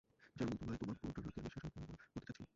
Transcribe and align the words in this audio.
যার 0.37 0.47
মুগ্ধ 0.49 0.61
মায়ায় 0.67 0.81
তোমার 0.81 0.97
পুরোটা 1.01 1.19
রাতের 1.21 1.43
নিশ্বাস 1.45 1.63
আমি 1.77 1.85
আমার 1.89 1.97
করতে 2.13 2.19
চাচ্ছিলাম। 2.27 2.47